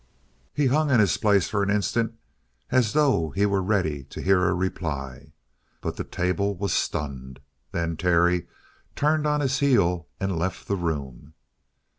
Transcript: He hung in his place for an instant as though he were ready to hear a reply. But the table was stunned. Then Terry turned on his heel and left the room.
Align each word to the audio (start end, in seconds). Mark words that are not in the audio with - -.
He 0.51 0.65
hung 0.65 0.89
in 0.89 0.99
his 0.99 1.15
place 1.17 1.47
for 1.47 1.61
an 1.61 1.69
instant 1.69 2.15
as 2.71 2.93
though 2.93 3.29
he 3.29 3.45
were 3.45 3.61
ready 3.61 4.03
to 4.05 4.19
hear 4.19 4.45
a 4.47 4.53
reply. 4.55 5.33
But 5.79 5.95
the 5.95 6.03
table 6.03 6.55
was 6.55 6.73
stunned. 6.73 7.39
Then 7.71 7.95
Terry 7.97 8.47
turned 8.95 9.27
on 9.27 9.41
his 9.41 9.59
heel 9.59 10.07
and 10.19 10.39
left 10.39 10.67
the 10.67 10.75
room. 10.75 11.35